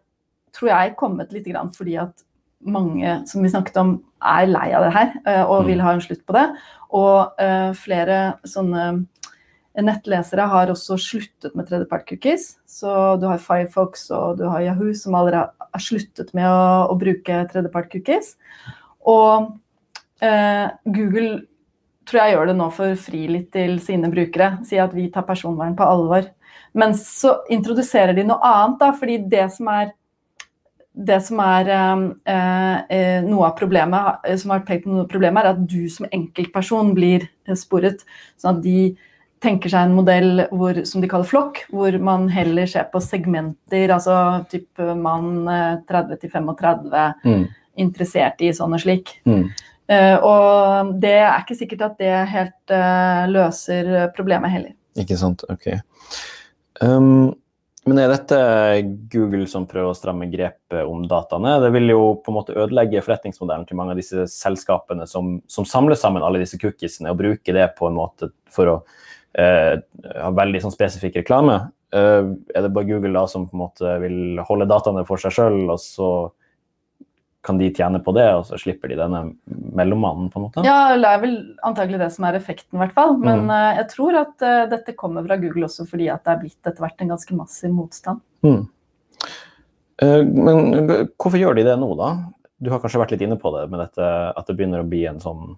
tror 0.51 0.69
jeg, 0.73 0.97
kommet 0.99 1.31
litt 1.31 1.47
grann 1.47 1.71
fordi 1.73 1.95
at 2.01 2.26
mange, 2.65 3.27
som 3.27 3.43
vi 3.43 3.49
snakket 3.49 3.77
om, 3.77 4.03
er 4.23 4.47
lei 4.49 4.71
av 4.73 4.87
det 4.87 4.93
her 4.95 5.13
eh, 5.25 5.43
og 5.43 5.63
Mm. 5.63 5.67
vil 5.67 5.81
ha 5.81 5.91
en 5.93 6.01
slutt 6.01 6.25
på 6.25 6.33
det. 6.33 6.47
Og 6.91 7.33
eh, 7.39 7.73
flere 7.73 8.39
sånne 8.45 9.05
nettlesere 9.77 10.47
har 10.49 10.71
også 10.73 10.97
sluttet 10.97 11.53
med 11.55 11.67
tredjepart-cookies. 11.69 12.55
Så 12.65 13.19
du 13.21 13.27
har 13.27 13.37
Firefox 13.37 14.09
og 14.09 14.39
du 14.39 14.47
har 14.49 14.61
Yahoo 14.61 14.93
som 14.93 15.13
allerede 15.13 15.51
har 15.61 15.79
sluttet 15.83 16.33
med 16.33 16.47
å, 16.49 16.89
å 16.89 16.97
bruke 16.97 17.43
tredjepart-cookies. 17.51 18.35
Og 19.05 19.53
eh, 20.21 20.69
Google 20.85 21.43
tror 22.07 22.23
jeg 22.23 22.33
gjør 22.33 22.47
det 22.47 22.57
nå 22.57 22.71
for 22.73 22.95
fri 22.95 23.27
litt 23.27 23.51
til 23.53 23.77
sine 23.83 24.09
brukere. 24.09 24.57
Sier 24.65 24.87
at 24.87 24.95
vi 24.97 25.09
tar 25.13 25.27
personvern 25.27 25.75
på 25.77 25.85
alvor. 25.85 26.25
Men 26.73 26.93
så 26.97 27.37
introduserer 27.53 28.15
de 28.15 28.25
noe 28.27 28.41
annet, 28.41 28.79
da, 28.79 28.91
fordi 28.97 29.19
det 29.29 29.45
som 29.53 29.69
er 29.71 29.93
det 30.97 31.19
som 31.27 31.39
er 31.43 31.69
eh, 31.69 32.77
eh, 32.89 33.19
noe 33.25 33.49
av 33.51 33.57
problemet, 33.59 34.23
eh, 34.25 34.37
som 34.41 34.53
har 34.55 34.63
pekt 34.65 34.85
på 34.85 34.93
noe 34.93 35.05
av 35.05 35.11
problemet, 35.11 35.43
er 35.43 35.53
at 35.53 35.67
du 35.69 35.89
som 35.93 36.07
enkeltperson 36.09 36.95
blir 36.97 37.27
eh, 37.47 37.57
sporet. 37.59 38.01
Sånn 38.41 38.57
at 38.57 38.63
de 38.65 38.95
tenker 39.43 39.69
seg 39.69 39.85
en 39.85 39.93
modell 39.93 40.43
hvor, 40.49 40.79
som 40.89 41.03
de 41.03 41.09
kaller 41.11 41.29
flokk, 41.29 41.61
hvor 41.69 41.93
man 42.01 42.25
heller 42.33 42.65
ser 42.69 42.87
på 42.89 43.01
segmenter, 43.03 43.93
altså 43.93 44.17
type 44.49 44.89
mann 44.97 45.47
eh, 45.53 45.79
30 45.89 46.21
til 46.23 46.33
35, 46.33 46.91
Mm. 47.27 47.47
interessert 47.77 48.41
i 48.41 48.49
sånn 48.57 48.73
og 48.73 48.81
slik. 48.81 49.19
Mm. 49.29 49.43
Eh, 49.93 50.15
og 50.25 50.95
det 50.99 51.13
er 51.21 51.43
ikke 51.43 51.59
sikkert 51.59 51.83
at 51.91 51.99
det 52.01 52.15
helt 52.31 52.73
eh, 52.73 53.27
løser 53.29 54.09
problemet 54.17 54.51
heller. 54.51 54.73
Ikke 54.97 55.17
sant, 55.19 55.45
ok. 55.53 55.69
Um, 56.81 57.35
men 57.87 58.01
er 58.01 58.11
dette 58.11 58.37
Google 59.11 59.47
som 59.49 59.65
prøver 59.69 59.93
å 59.93 59.97
stramme 59.97 60.27
grepet 60.31 60.83
om 60.83 61.05
dataene? 61.07 61.55
Det 61.63 61.71
vil 61.75 61.93
jo 61.93 62.01
på 62.23 62.33
en 62.33 62.37
måte 62.37 62.55
ødelegge 62.57 63.03
forretningsmodellen 63.05 63.65
til 63.69 63.79
mange 63.79 63.95
av 63.95 64.01
disse 64.01 64.27
selskapene 64.31 65.07
som, 65.09 65.37
som 65.47 65.67
samler 65.67 65.99
sammen 65.99 66.25
alle 66.25 66.41
disse 66.43 66.59
cookiesene 66.61 67.13
og 67.13 67.21
bruker 67.21 67.57
det 67.57 67.69
på 67.77 67.89
en 67.89 67.97
måte 67.97 68.31
for 68.53 68.73
å 68.73 68.77
eh, 69.39 69.79
ha 70.19 70.31
veldig 70.35 70.63
sånn 70.65 70.75
spesifikk 70.75 71.21
reklame. 71.21 71.59
Eh, 71.95 72.27
er 72.27 72.65
det 72.65 72.73
bare 72.75 72.89
Google 72.89 73.15
da 73.15 73.23
som 73.31 73.47
på 73.47 73.55
en 73.55 73.63
måte 73.63 73.95
vil 74.03 74.43
holde 74.49 74.67
dataene 74.69 75.05
for 75.07 75.23
seg 75.23 75.37
sjøl, 75.37 75.63
og 75.71 75.79
så 75.81 76.11
kan 77.47 77.57
de 77.59 77.69
tjene 77.73 78.01
på 78.03 78.11
det, 78.17 78.27
og 78.35 78.43
så 78.49 78.59
slipper 78.59 78.91
de 78.91 78.99
denne 78.99 79.21
mellommannen, 79.77 80.27
på 80.33 80.39
en 80.41 80.45
måte? 80.49 80.63
Ja, 80.67 80.93
det 80.99 81.07
er 81.09 81.21
vel 81.23 81.35
antagelig 81.65 82.01
det 82.03 82.11
som 82.13 82.27
er 82.27 82.37
effekten, 82.39 82.75
i 82.75 82.81
hvert 82.83 82.95
fall. 82.97 83.15
Men 83.17 83.45
Mm. 83.47 83.51
uh, 83.55 83.75
jeg 83.79 83.87
tror 83.95 84.17
at 84.19 84.43
uh, 84.43 84.65
dette 84.71 84.95
kommer 84.99 85.25
fra 85.25 85.39
Google 85.39 85.65
også 85.69 85.87
fordi 85.87 86.09
at 86.11 86.25
det 86.27 86.33
er 86.33 86.41
blitt 86.43 86.67
etter 86.67 86.83
hvert 86.83 87.01
en 87.05 87.13
ganske 87.15 87.37
massiv 87.39 87.71
motstand. 87.73 88.19
Mm. 88.43 88.65
Uh, 90.03 90.23
Men 90.27 90.91
hvorfor 91.17 91.39
gjør 91.39 91.55
de 91.57 91.63
det 91.71 91.77
nå, 91.81 91.89
da? 91.97 92.11
Du 92.59 92.69
har 92.73 92.81
kanskje 92.81 92.99
vært 93.01 93.11
litt 93.15 93.23
inne 93.25 93.37
på 93.39 93.51
det 93.55 93.69
med 93.71 93.79
dette, 93.85 94.05
at 94.35 94.47
det 94.47 94.55
begynner 94.57 94.83
å 94.83 94.89
bli 94.89 95.05
en 95.09 95.19
sånn 95.21 95.55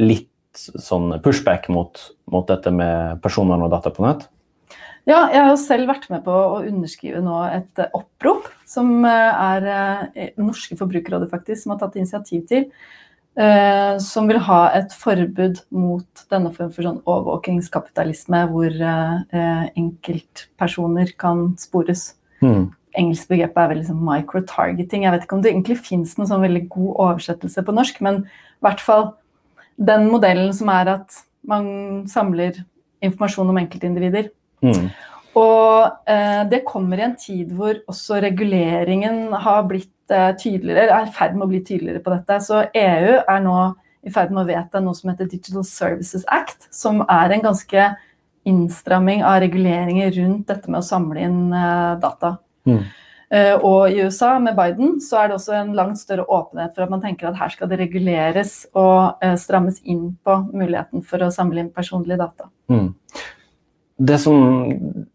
litt 0.00 0.28
sånn 0.56 1.12
pushback 1.22 1.68
mot, 1.72 1.98
mot 2.32 2.46
dette 2.48 2.72
med 2.74 3.20
personvern 3.22 3.62
og 3.62 3.70
data 3.70 3.92
på 3.94 4.02
nett? 4.06 4.24
Ja, 5.08 5.24
jeg 5.32 5.40
har 5.40 5.48
jo 5.48 5.58
selv 5.60 5.88
vært 5.88 6.08
med 6.12 6.24
på 6.26 6.32
å 6.32 6.62
underskrive 6.68 7.22
nå 7.24 7.36
et 7.48 7.80
eh, 7.80 7.92
opprop 7.96 8.48
som 8.68 9.04
eh, 9.08 9.44
er 9.56 9.68
eh, 9.72 10.32
Norske 10.40 10.76
Forbrukerrådet 10.78 11.30
faktisk, 11.32 11.62
som 11.62 11.74
har 11.74 11.80
tatt 11.82 11.96
initiativ 12.00 12.44
til. 12.50 12.66
Som 14.02 14.26
vil 14.28 14.40
ha 14.42 14.56
et 14.74 14.92
forbud 15.00 15.60
mot 15.72 16.22
denne 16.34 16.50
form 16.52 16.72
for 16.74 16.84
sånn 16.84 16.98
overvåkingskapitalisme 17.08 18.40
hvor 18.50 18.74
enkeltpersoner 19.78 21.12
kan 21.16 21.54
spores. 21.62 22.18
Mm. 22.42 22.74
engelsk 22.98 23.30
begrep 23.30 23.56
er 23.56 23.70
vel 23.70 23.78
liksom 23.80 24.02
microtargeting. 24.04 25.06
Jeg 25.06 25.14
vet 25.14 25.24
ikke 25.24 25.38
om 25.38 25.44
det 25.46 25.52
egentlig 25.54 25.78
fins 25.78 26.16
noen 26.18 26.28
sånn 26.28 26.42
veldig 26.42 26.64
god 26.74 26.90
oversettelse 27.06 27.64
på 27.64 27.76
norsk, 27.78 28.02
men 28.04 28.24
i 28.26 28.66
hvert 28.66 28.82
fall 28.82 29.06
den 29.78 30.10
modellen 30.10 30.52
som 30.56 30.74
er 30.74 30.90
at 30.98 31.22
man 31.46 31.70
samler 32.10 32.58
informasjon 33.06 33.54
om 33.54 33.62
enkeltindivider. 33.62 34.28
Mm. 34.64 34.90
Og 35.40 36.10
eh, 36.10 36.42
det 36.50 36.64
kommer 36.66 36.98
i 36.98 37.06
en 37.06 37.16
tid 37.18 37.52
hvor 37.54 37.78
også 37.90 38.18
reguleringen 38.24 39.30
har 39.44 39.62
blitt 39.70 40.12
eh, 40.12 40.32
tydeligere, 40.38 40.86
eller 40.88 40.96
er 40.96 41.10
i 41.10 41.14
ferd 41.16 41.36
med 41.36 41.46
å 41.46 41.50
bli 41.52 41.62
tydeligere 41.62 42.02
på 42.04 42.14
dette. 42.14 42.40
Så 42.44 42.64
EU 42.66 43.16
er 43.20 43.44
nå 43.44 43.58
i 44.06 44.12
ferd 44.12 44.32
med 44.32 44.42
å 44.42 44.48
vedta 44.48 44.80
noe 44.82 44.96
som 44.96 45.12
heter 45.12 45.28
Digital 45.30 45.66
Services 45.68 46.24
Act, 46.32 46.66
som 46.74 47.04
er 47.06 47.36
en 47.36 47.44
ganske 47.44 47.90
innstramming 48.48 49.22
av 49.26 49.42
reguleringer 49.44 50.10
rundt 50.16 50.48
dette 50.48 50.70
med 50.70 50.80
å 50.80 50.86
samle 50.86 51.22
inn 51.28 51.52
eh, 51.52 51.92
data. 52.02 52.38
Mm. 52.66 52.82
Eh, 53.30 53.52
og 53.54 53.92
i 53.92 54.00
USA, 54.02 54.32
med 54.42 54.56
Biden, 54.58 54.96
så 55.04 55.20
er 55.20 55.28
det 55.30 55.36
også 55.36 55.54
en 55.54 55.74
langt 55.78 56.00
større 56.00 56.24
åpenhet 56.26 56.74
for 56.74 56.82
at 56.82 56.90
man 56.90 57.02
tenker 57.04 57.28
at 57.28 57.38
her 57.38 57.52
skal 57.54 57.70
det 57.70 57.78
reguleres 57.78 58.64
og 58.74 59.22
eh, 59.22 59.36
strammes 59.38 59.78
inn 59.84 60.16
på 60.26 60.40
muligheten 60.50 61.04
for 61.06 61.22
å 61.22 61.30
samle 61.34 61.62
inn 61.62 61.70
personlige 61.74 62.18
data. 62.24 62.48
Mm. 62.72 62.88
Det, 64.00 64.16
som, 64.22 64.36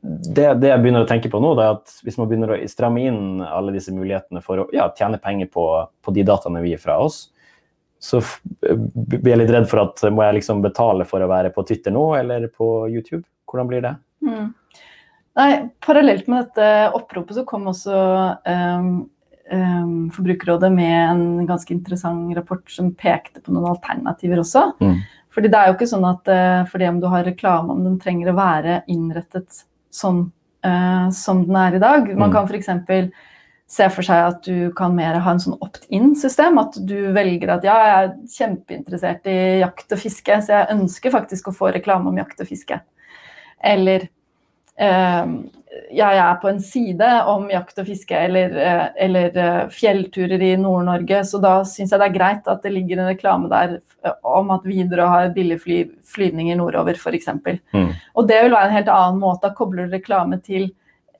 det, 0.02 0.44
det, 0.62 0.70
jeg 0.70 0.82
begynner 0.84 1.06
å 1.06 1.10
tenke 1.10 1.30
på 1.34 1.40
nå, 1.42 1.56
det 1.58 1.64
er 1.66 1.78
at 1.80 1.94
hvis 2.06 2.20
man 2.22 2.28
begynner 2.30 2.54
å 2.54 2.58
stramme 2.70 3.02
inn 3.02 3.40
alle 3.42 3.74
disse 3.74 3.94
mulighetene 3.96 4.44
for 4.46 4.62
å 4.62 4.66
ja, 4.76 4.86
tjene 4.98 5.18
penger 5.22 5.50
på, 5.50 5.66
på 6.06 6.14
de 6.14 6.26
dataene 6.28 6.62
vi 6.62 6.76
gir 6.76 6.84
fra 6.84 7.00
oss, 7.02 7.24
så 8.06 8.22
blir 8.62 9.32
jeg 9.32 9.40
litt 9.42 9.54
redd 9.56 9.66
for 9.72 9.82
at 9.88 10.04
må 10.14 10.26
jeg 10.26 10.38
liksom 10.38 10.62
betale 10.62 11.08
for 11.10 11.24
å 11.24 11.32
være 11.32 11.50
på 11.56 11.64
Twitter 11.66 11.96
nå 11.96 12.12
eller 12.20 12.46
på 12.54 12.86
YouTube? 12.92 13.24
Hvordan 13.50 13.72
blir 13.72 13.82
det? 13.86 13.96
Mm. 14.26 14.54
Nei, 15.36 15.50
Parallelt 15.84 16.30
med 16.32 16.46
dette 16.46 16.96
oppropet 16.96 17.40
så 17.40 17.44
kom 17.48 17.66
også 17.72 17.98
um, 18.46 18.90
um, 19.52 19.96
Forbrukerrådet 20.16 20.72
med 20.74 20.96
en 21.02 21.26
ganske 21.50 21.74
interessant 21.74 22.30
rapport 22.38 22.64
som 22.72 22.94
pekte 22.96 23.42
på 23.44 23.56
noen 23.56 23.74
alternativer 23.74 24.44
også. 24.44 24.70
Mm. 24.80 25.00
Fordi 25.36 25.52
det 25.52 25.60
er 25.60 25.70
jo 25.70 25.76
ikke 25.78 25.92
sånn 25.92 26.08
at 26.08 26.32
uh, 26.32 26.64
fordi 26.72 26.90
om 26.90 27.00
du 27.04 27.10
har 27.12 27.28
reklame, 27.28 27.76
om 27.76 27.84
den 27.84 28.00
trenger 28.02 28.32
å 28.32 28.38
være 28.38 28.82
innrettet 28.92 29.66
sånn 29.94 30.30
uh, 30.66 31.08
som 31.14 31.44
den 31.46 31.58
er 31.60 31.78
i 31.78 31.82
dag. 31.84 32.12
Man 32.16 32.32
mm. 32.32 32.36
kan 32.36 32.48
f.eks 32.48 32.72
se 33.68 33.88
for 33.90 34.06
seg 34.06 34.28
at 34.28 34.46
du 34.46 34.70
kan 34.78 34.94
mer 34.94 35.18
ha 35.18 35.32
en 35.34 35.42
sånn 35.42 35.58
opt-in-system. 35.64 36.60
At 36.62 36.78
du 36.88 37.12
velger 37.16 37.56
at 37.56 37.66
ja, 37.66 37.76
jeg 37.82 37.96
er 37.96 38.12
kjempeinteressert 38.36 39.30
i 39.32 39.38
jakt 39.64 39.96
og 39.96 40.02
fiske, 40.02 40.40
så 40.46 40.60
jeg 40.60 40.76
ønsker 40.76 41.14
faktisk 41.16 41.50
å 41.50 41.56
få 41.56 41.72
reklame 41.74 42.12
om 42.12 42.20
jakt 42.22 42.44
og 42.44 42.50
fiske. 42.50 42.78
Eller 43.66 44.08
eh, 44.78 45.26
jeg 45.96 46.20
er 46.22 46.38
på 46.42 46.50
en 46.50 46.62
side 46.64 47.08
om 47.32 47.48
jakt 47.52 47.80
og 47.82 47.88
fiske 47.90 48.18
eller, 48.28 48.54
eh, 48.60 48.86
eller 49.08 49.38
eh, 49.42 49.62
fjellturer 49.74 50.42
i 50.42 50.54
Nord-Norge, 50.60 51.24
så 51.28 51.42
da 51.44 51.58
syns 51.68 51.92
jeg 51.94 52.02
det 52.02 52.08
er 52.10 52.16
greit 52.16 52.48
at 52.52 52.64
det 52.64 52.74
ligger 52.74 53.02
en 53.02 53.12
reklame 53.12 53.52
der 53.52 53.78
eh, 54.06 54.16
om 54.26 54.54
at 54.56 54.66
Widerøe 54.68 55.10
har 55.12 55.36
billige 55.36 55.64
fly, 55.66 55.82
flyvninger 56.16 56.58
nordover, 56.60 56.96
f.eks. 56.96 57.30
Mm. 57.76 57.92
Og 58.16 58.28
det 58.30 58.42
vil 58.44 58.56
være 58.56 58.72
en 58.72 58.78
helt 58.78 58.92
annen 58.94 59.22
måte. 59.22 59.48
Da 59.48 59.56
kobler 59.58 59.88
du 59.88 59.98
reklame 59.98 60.40
til 60.44 60.72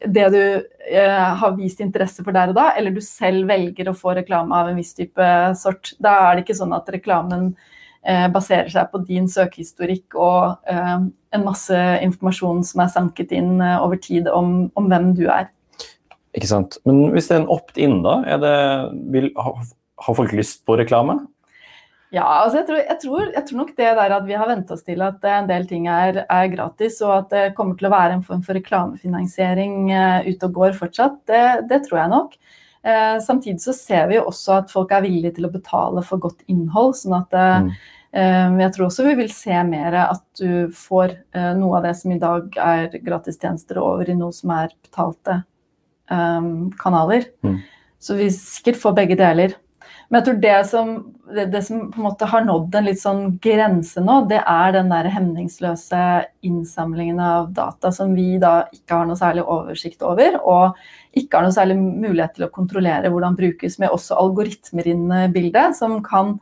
det 0.06 0.26
du 0.34 0.42
eh, 0.42 1.30
har 1.42 1.56
vist 1.58 1.82
interesse 1.84 2.24
for 2.24 2.36
der 2.36 2.52
og 2.52 2.58
da, 2.58 2.72
eller 2.78 2.96
du 2.96 3.02
selv 3.04 3.48
velger 3.50 3.90
å 3.90 3.98
få 3.98 4.16
reklame 4.18 4.56
av 4.56 4.72
en 4.72 4.80
viss 4.80 4.94
type 4.98 5.30
sort. 5.60 5.96
Da 6.00 6.18
er 6.26 6.36
det 6.36 6.46
ikke 6.46 6.60
sånn 6.62 6.76
at 6.76 6.90
reklamen 6.96 7.54
baserer 8.34 8.70
seg 8.70 8.90
på 8.92 9.02
din 9.08 9.28
søkehistorikk 9.32 10.18
og 10.18 10.70
eh, 10.70 10.98
en 11.36 11.46
masse 11.46 11.78
informasjon 12.06 12.64
som 12.68 12.84
er 12.84 12.92
sanket 12.94 13.34
inn 13.36 13.60
eh, 13.64 13.78
over 13.82 14.00
tid 14.02 14.30
om, 14.32 14.68
om, 14.78 14.90
hvem 14.92 15.14
du 15.18 15.26
er. 15.26 15.50
Ikke 16.36 16.52
sant. 16.52 16.78
Men 16.88 17.16
hvis 17.16 17.30
det 17.30 17.38
er 17.38 17.44
en 17.44 17.54
opt-in, 17.56 18.02
da? 18.06 18.20
Det, 18.42 18.58
vil, 19.14 19.32
har 19.40 20.18
folk 20.20 20.36
lyst 20.36 20.66
på 20.68 20.78
reklame? 20.80 21.18
Ja, 22.14 22.26
altså 22.44 22.62
jeg 22.62 22.68
tror, 22.68 22.80
jeg, 22.80 22.98
tror, 23.02 23.24
jeg 23.34 23.46
tror, 23.48 23.58
nok 23.60 23.72
det 23.76 23.88
der 23.98 24.14
at 24.20 24.28
vi 24.28 24.36
har 24.38 24.48
vent 24.48 24.70
oss 24.72 24.86
til 24.88 25.02
at 25.04 25.26
en 25.28 25.50
del 25.50 25.66
ting 25.68 25.88
er, 25.92 26.22
er, 26.24 26.52
gratis, 26.54 27.02
og 27.04 27.16
at 27.18 27.34
det 27.34 27.56
kommer 27.58 27.76
til 27.80 27.90
å 27.90 27.96
være 27.96 28.20
en 28.20 28.24
form 28.24 28.44
for 28.46 28.56
reklamefinansiering 28.56 29.90
ute 30.30 30.48
og 30.48 30.62
går 30.62 30.78
fortsatt, 30.78 31.18
det, 31.28 31.44
det 31.72 31.82
tror 31.88 32.04
jeg 32.04 32.14
nok. 32.14 32.38
Uh, 32.86 33.18
samtidig 33.24 33.64
så 33.64 33.74
ser 33.74 34.10
vi 34.12 34.20
jo 34.20 34.28
også 34.30 34.60
at 34.60 34.74
folk 34.74 34.94
er 34.94 35.06
villige 35.08 35.38
til 35.38 35.48
å 35.48 35.54
betale 35.54 36.04
for 36.06 36.22
godt 36.22 36.46
innhold. 36.52 36.94
sånn 37.00 37.18
at 37.18 37.34
eh, 37.34 37.66
mm. 37.66 38.60
jeg 38.62 38.72
tror 38.76 38.86
også 38.86 39.08
vi 39.08 39.16
vil 39.20 39.32
se 39.34 39.58
mer 39.68 39.98
at 40.06 40.24
du 40.40 40.70
får 40.72 41.18
noe 41.58 41.80
av 41.80 41.88
det 41.88 41.96
som 42.00 42.14
i 42.14 42.20
dag 42.22 42.54
er 42.62 42.94
gratistjenester, 43.04 43.82
over 43.82 44.08
i 44.08 44.16
noe 44.16 44.32
som 44.36 44.54
er 44.56 44.70
betalte 44.86 45.42
um, 46.12 46.72
kanaler. 46.80 47.26
Mm. 47.44 47.58
Så 48.00 48.16
vi 48.20 48.30
sikkert 48.32 48.80
får 48.82 48.96
begge 49.02 49.18
deler. 49.20 49.58
Men 50.10 50.20
jeg 50.20 50.26
tror 50.28 50.38
det 50.42 50.58
som, 50.70 50.92
det, 51.34 51.46
det 51.54 51.62
som, 51.66 51.80
på 51.92 52.00
en 52.00 52.06
måte 52.06 52.28
har 52.30 52.44
nådd 52.46 52.76
en 52.78 52.86
litt 52.86 53.02
sånn 53.02 53.24
grense 53.42 54.04
nå, 54.04 54.20
det 54.30 54.42
er 54.42 54.76
den 54.76 54.92
der 54.94 55.10
hemningsløse 55.14 56.02
innsamlingen 56.46 57.22
av 57.24 57.50
data 57.58 57.92
som 57.96 58.14
vi 58.18 58.36
da 58.42 58.68
ikke 58.76 59.00
har 59.00 59.10
noe 59.10 59.20
særlig 59.20 59.46
oversikt 59.50 60.06
over, 60.06 60.38
og 60.46 61.18
ikke 61.18 61.40
har 61.40 61.48
noe 61.48 61.56
særlig 61.56 61.80
mulighet 61.82 62.38
til 62.38 62.48
å 62.48 62.54
kontrollere 62.54 63.10
hvordan 63.14 63.38
brukes, 63.40 63.80
med 63.82 63.94
også 63.94 64.20
algoritmer 64.22 64.92
inn 64.94 65.08
i 65.10 65.26
bildet, 65.34 65.78
som 65.80 65.98
kan 66.06 66.36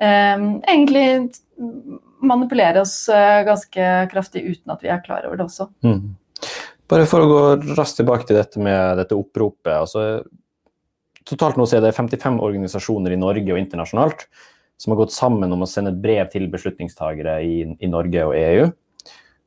eh, 0.00 0.38
egentlig 0.64 1.06
manipulere 2.24 2.80
oss 2.80 3.02
eh, 3.12 3.42
ganske 3.44 3.90
kraftig 4.12 4.46
uten 4.46 4.72
at 4.72 4.84
vi 4.84 4.92
er 4.92 5.04
klar 5.04 5.26
over 5.28 5.40
det 5.40 5.48
også. 5.50 5.68
Mm. 5.84 6.14
Bare 6.88 7.04
for 7.08 7.24
å 7.24 7.28
gå 7.28 7.74
raskt 7.76 8.00
tilbake 8.00 8.28
til 8.28 8.40
dette 8.40 8.60
med 8.62 8.98
dette 9.00 9.16
oppropet. 9.16 9.72
altså 9.76 10.24
Totalt 11.24 11.56
nå 11.56 11.64
er 11.72 11.80
det 11.80 11.94
55 11.96 12.40
organisasjoner 12.44 13.14
i 13.14 13.20
Norge 13.20 13.54
og 13.54 13.60
internasjonalt 13.60 14.26
som 14.80 14.92
har 14.92 15.00
gått 15.00 15.14
sammen 15.14 15.52
om 15.54 15.62
å 15.64 15.68
sende 15.70 15.92
et 15.94 16.00
brev 16.02 16.26
til 16.32 16.48
beslutningstagere 16.52 17.38
i, 17.46 17.60
i 17.64 17.88
Norge 17.88 18.26
og 18.28 18.34
EU 18.36 18.66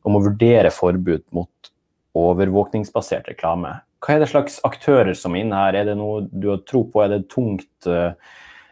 om 0.07 0.17
å 0.17 0.23
vurdere 0.23 0.71
forbud 0.73 1.25
mot 1.35 1.71
overvåkningsbasert 2.17 3.27
reklame. 3.29 3.75
Hva 4.01 4.15
er 4.15 4.23
det 4.23 4.31
slags 4.31 4.59
aktører 4.65 5.17
som 5.17 5.35
er 5.35 5.43
inne 5.43 5.59
her? 5.59 5.77
Er 5.77 5.89
det 5.89 5.97
noe 5.99 6.23
du 6.31 6.51
har 6.53 6.61
tro 6.65 6.83
på? 6.89 7.01
Er 7.03 7.11
det 7.11 7.19
et 7.23 7.31
tungt, 7.33 7.89
eh, 7.89 8.13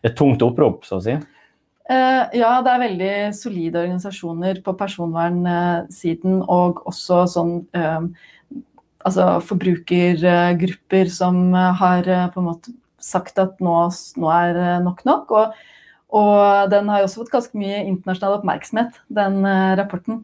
et 0.06 0.16
tungt 0.18 0.42
opprop, 0.46 0.86
så 0.88 1.00
å 1.00 1.06
si? 1.06 1.18
Uh, 1.86 2.24
ja, 2.34 2.50
det 2.66 2.72
er 2.72 2.82
veldig 2.82 3.12
solide 3.38 3.84
organisasjoner 3.84 4.64
på 4.66 4.74
personvernsiden 4.80 6.40
og 6.50 6.82
også 6.90 7.20
sånn 7.30 7.60
uh, 7.78 8.08
altså 9.06 9.28
forbrukergrupper 9.46 11.12
som 11.14 11.54
har 11.54 12.10
på 12.34 12.42
en 12.42 12.48
måte 12.48 12.74
sagt 13.06 13.40
at 13.42 13.60
nå, 13.64 13.80
nå 14.20 14.30
er 14.34 14.62
nok 14.84 15.04
nok. 15.08 15.34
Og, 15.36 15.66
og, 16.16 16.70
den 16.72 16.90
har 16.92 17.02
jo 17.02 17.10
også 17.10 17.24
fått 17.24 17.34
ganske 17.34 17.60
mye 17.60 17.84
internasjonal 17.86 18.40
oppmerksomhet, 18.40 19.02
den 19.14 19.42
uh, 19.46 19.76
rapporten. 19.80 20.24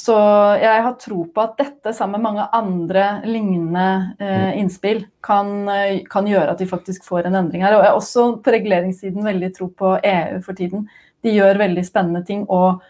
Så 0.00 0.14
jeg 0.62 0.82
har 0.84 0.94
tro 1.02 1.24
på 1.34 1.42
at 1.42 1.56
dette, 1.58 1.92
sammen 1.96 2.20
med 2.20 2.28
mange 2.28 2.44
andre 2.54 3.06
lignende 3.26 3.86
eh, 4.22 4.52
innspill, 4.60 5.02
kan, 5.26 5.50
uh, 5.66 5.98
kan, 6.08 6.28
gjøre 6.30 6.54
at 6.54 6.62
vi 6.62 6.68
faktisk 6.70 7.04
får 7.08 7.26
en 7.26 7.40
endring 7.42 7.66
her. 7.66 7.74
Og 7.74 7.82
jeg 7.82 7.90
har 7.90 7.98
også 7.98 8.26
på 8.44 8.54
reguleringssiden 8.54 9.26
veldig 9.26 9.50
tro 9.56 9.66
på 9.74 9.96
EU 9.98 10.38
for 10.46 10.56
tiden. 10.56 10.86
De 11.26 11.34
gjør 11.34 11.58
veldig 11.66 11.84
spennende 11.84 12.22
ting. 12.24 12.46
og 12.48 12.80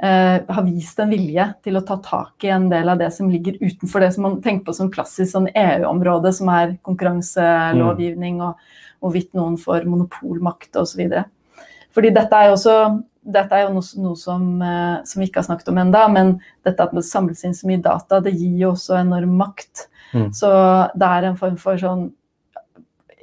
har 0.00 0.64
vist 0.64 0.96
en 1.02 1.10
vilje 1.12 1.44
til 1.60 1.76
å 1.76 1.82
ta 1.84 1.98
tak 2.00 2.46
i 2.46 2.52
en 2.54 2.70
del 2.70 2.88
av 2.88 2.96
det 3.02 3.10
som 3.12 3.28
ligger 3.28 3.58
utenfor 3.60 4.00
det 4.00 4.08
som 4.14 4.24
man 4.24 4.38
tenker 4.40 4.64
på 4.70 4.74
som 4.78 4.88
klassisk 4.92 5.34
sånn 5.34 5.50
EU-område, 5.52 6.32
som 6.32 6.48
er 6.48 6.78
konkurranselovgivning 6.86 8.38
mm. 8.38 8.46
og 8.46 9.04
hvorvidt 9.04 9.34
noen 9.36 9.58
får 9.60 9.84
monopolmakt 9.84 10.78
osv. 10.80 11.04
Fordi 11.92 12.12
dette 12.16 12.38
er 12.38 12.48
jo 12.48 12.56
også 12.56 12.76
dette 13.20 13.56
er 13.56 13.66
jo 13.66 13.74
noe, 13.74 13.84
noe 14.00 14.18
som, 14.18 14.44
uh, 14.62 15.02
som, 15.04 15.20
vi 15.20 15.28
ikke 15.28 15.42
har 15.42 15.48
snakket 15.50 15.68
om 15.72 15.80
enda, 15.82 16.06
men 16.12 16.38
dette 16.66 16.86
at 16.86 16.94
det 16.96 17.04
samles 17.06 17.42
inn 17.44 17.56
så 17.56 17.68
mye 17.68 17.82
data, 17.84 18.20
det 18.24 18.32
gir 18.32 18.56
jo 18.62 18.72
også 18.72 18.96
enorm 19.00 19.34
makt. 19.40 19.86
Mm. 20.14 20.30
Så 20.34 20.50
det 20.98 21.10
er 21.10 21.28
en 21.28 21.38
form 21.38 21.58
for 21.60 21.80
sånn 21.80 22.08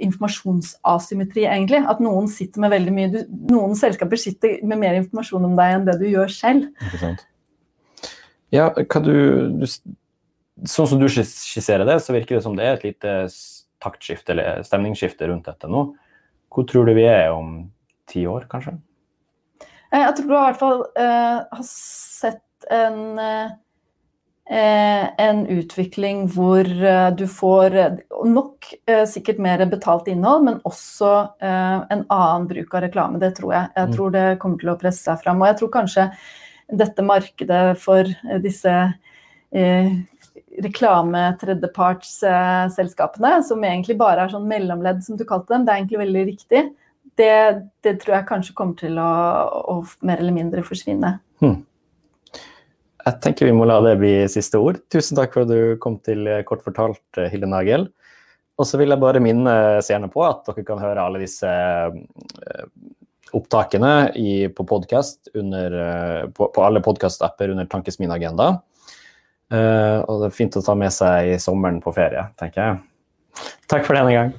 informasjonsasymmetri, 0.04 1.46
egentlig. 1.50 1.82
At 1.90 2.02
noen 2.04 2.30
sitter 2.32 2.64
med 2.64 2.74
veldig 2.74 2.94
mye 2.96 3.12
du, 3.14 3.20
Noen 3.52 3.76
selskaper 3.80 4.20
sitter 4.22 4.60
med 4.68 4.82
mer 4.82 4.98
informasjon 5.00 5.48
om 5.50 5.56
deg 5.58 5.76
enn 5.76 5.88
det 5.88 5.98
du 6.02 6.08
gjør 6.10 6.34
selv. 6.34 6.68
Ikke 6.90 7.02
sant. 7.02 7.24
Ja, 8.54 8.70
du, 8.74 9.16
du 9.60 9.68
Sånn 10.66 10.88
som 10.90 10.98
du 10.98 11.06
skisserer 11.06 11.86
det, 11.86 12.00
så 12.02 12.16
virker 12.16 12.40
det 12.40 12.46
som 12.48 12.56
det 12.58 12.66
er 12.66 12.80
et 12.80 12.86
lite 12.88 13.12
taktskifte 13.84 14.34
eller 14.34 14.64
stemningsskifte 14.66 15.28
rundt 15.30 15.46
dette 15.46 15.70
nå. 15.70 15.84
Hvor 16.50 16.66
tror 16.66 16.88
du 16.88 16.96
vi 16.98 17.06
er 17.06 17.30
om 17.30 17.68
ti 18.10 18.24
år, 18.26 18.48
kanskje? 18.50 18.74
Eh, 19.92 20.02
jeg 20.02 20.16
tror 20.18 20.28
du 20.32 20.34
i 20.34 20.40
hvert 20.40 20.60
fall 20.60 20.82
uh, 20.98 21.46
har 21.46 21.68
sett 21.68 22.72
en 22.74 22.98
uh, 23.22 23.54
en 24.50 25.42
utvikling 25.52 26.22
hvor 26.32 26.64
eh, 26.64 27.10
du 27.20 27.26
får 27.28 27.74
eh, 27.76 27.98
nok 28.24 28.70
sikkert 29.12 29.42
mer 29.44 29.60
betalt 29.68 30.08
innhold, 30.08 30.46
men 30.46 30.62
også 30.68 31.12
en 31.44 32.04
annen 32.04 32.46
bruk 32.48 32.76
av 32.76 32.86
reklame. 32.86 33.20
Det 33.20 33.34
tror 33.40 33.54
jeg. 33.54 33.72
Jeg 33.76 33.90
mm. 33.90 33.96
tror 33.96 34.14
det 34.16 34.26
kommer 34.42 34.62
til 34.62 34.72
å 34.72 34.78
presse 34.80 35.04
seg 35.04 35.20
fram. 35.24 35.42
Og 35.42 35.50
jeg 35.50 35.58
tror 35.60 35.72
kanskje 35.74 36.06
dette 36.68 37.06
markedet 37.06 37.64
for 37.80 38.10
disse 38.44 38.76
reklame-tredjepartsselskapene, 40.64 43.44
som 43.48 43.64
egentlig 43.64 43.98
bare 44.00 44.22
er 44.26 44.30
sånn 44.34 44.50
mellomledd, 44.50 45.04
som 45.06 45.18
du 45.20 45.26
kalte 45.28 45.54
dem, 45.54 45.66
det 45.66 45.72
er 45.74 45.78
egentlig 45.82 46.04
veldig 46.04 46.24
riktig. 46.32 46.62
Det, 47.18 47.38
det 47.86 47.94
tror 48.02 48.14
jeg 48.18 48.30
kanskje 48.32 48.58
kommer 48.58 48.76
til 48.80 48.94
å, 49.02 49.12
å 49.74 49.76
mer 50.08 50.18
eller 50.22 50.36
mindre 50.36 50.62
forsvinne. 50.66 51.12
Hmm. 51.44 51.60
Jeg 53.08 53.22
tenker 53.24 53.48
vi 53.48 53.56
må 53.56 53.64
la 53.70 53.78
det 53.86 53.96
bli 54.02 54.12
siste 54.28 54.60
ord. 54.60 54.82
Tusen 54.92 55.16
takk 55.16 55.32
for 55.32 55.46
at 55.46 55.52
du 55.52 55.78
kom 55.80 55.96
til 56.04 56.28
Kort 56.48 56.66
fortalt, 56.66 57.22
Hilde 57.32 57.48
Nagel. 57.48 57.88
Og 58.58 58.66
så 58.66 58.80
vil 58.82 58.92
jeg 58.92 59.02
bare 59.02 59.22
minne 59.24 59.54
seerne 59.86 60.10
på 60.12 60.24
at 60.26 60.48
dere 60.50 60.66
kan 60.68 60.82
høre 60.82 61.04
alle 61.04 61.22
disse 61.22 61.48
eh, 61.48 62.64
opptakene 63.38 64.10
i, 64.18 64.48
på 64.50 64.66
podkast 64.68 65.30
eh, 65.36 66.26
på, 66.34 66.50
på, 66.50 66.66
alle 66.66 66.82
podkastapper 66.84 67.54
under 67.54 67.70
Tankes 67.70 68.02
min 68.02 68.14
agenda. 68.14 68.58
Uh, 69.48 70.04
og 70.12 70.20
det 70.20 70.28
er 70.28 70.36
fint 70.36 70.58
å 70.60 70.64
ta 70.66 70.74
med 70.76 70.92
seg 70.92 71.30
i 71.32 71.38
sommeren 71.40 71.78
på 71.80 71.94
ferie, 71.96 72.26
tenker 72.36 72.60
jeg. 72.60 73.46
Takk 73.72 73.86
for 73.88 73.96
denne 73.96 74.12
gang. 74.12 74.34